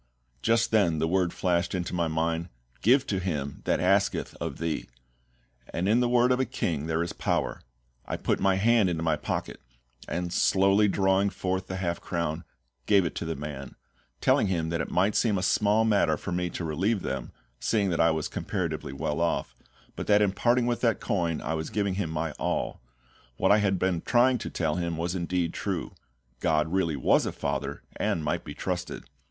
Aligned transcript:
Just 0.41 0.71
then 0.71 0.97
the 0.97 1.07
word 1.07 1.31
flashed 1.31 1.75
into 1.75 1.93
my 1.93 2.07
mind, 2.07 2.49
"Give 2.81 3.05
to 3.05 3.19
him 3.19 3.61
that 3.65 3.79
asketh 3.79 4.35
of 4.41 4.57
thee," 4.57 4.89
and 5.71 5.87
in 5.87 5.99
the 5.99 6.09
word 6.09 6.31
of 6.31 6.39
a 6.39 6.45
KING 6.45 6.87
there 6.87 7.03
is 7.03 7.13
power. 7.13 7.61
I 8.07 8.17
put 8.17 8.39
my 8.39 8.55
hand 8.55 8.89
into 8.89 9.03
my 9.03 9.15
pocket, 9.15 9.61
and 10.07 10.33
slowly 10.33 10.87
drawing 10.87 11.29
forth 11.29 11.67
the 11.67 11.75
half 11.75 12.01
crown, 12.01 12.43
gave 12.87 13.05
it 13.05 13.13
to 13.17 13.25
the 13.25 13.35
man, 13.35 13.75
telling 14.21 14.47
him 14.47 14.69
that 14.69 14.81
it 14.81 14.89
might 14.89 15.13
seem 15.13 15.37
a 15.37 15.43
small 15.43 15.85
matter 15.85 16.17
for 16.17 16.31
me 16.31 16.49
to 16.49 16.63
relieve 16.65 17.03
them, 17.03 17.31
seeing 17.59 17.91
that 17.91 18.01
I 18.01 18.09
was 18.09 18.27
comparatively 18.27 18.93
well 18.93 19.21
off, 19.21 19.55
but 19.95 20.07
that 20.07 20.19
in 20.23 20.31
parting 20.31 20.65
with 20.65 20.81
that 20.81 20.99
coin 20.99 21.41
I 21.41 21.53
was 21.53 21.69
giving 21.69 21.93
him 21.93 22.09
my 22.09 22.31
all; 22.39 22.81
what 23.37 23.51
I 23.51 23.59
had 23.59 23.77
been 23.77 24.01
trying 24.01 24.39
to 24.39 24.49
tell 24.49 24.77
him 24.77 24.97
was 24.97 25.13
indeed 25.13 25.53
true 25.53 25.93
GOD 26.39 26.73
really 26.73 26.95
was 26.95 27.27
a 27.27 27.31
FATHER, 27.31 27.83
and 27.97 28.23
might 28.23 28.43
be 28.43 28.55
trusted. 28.55 29.03